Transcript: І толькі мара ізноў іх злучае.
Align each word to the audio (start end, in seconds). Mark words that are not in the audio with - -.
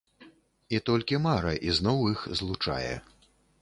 І 0.77 0.79
толькі 0.87 1.21
мара 1.27 1.53
ізноў 1.69 2.03
іх 2.17 2.27
злучае. 2.41 2.93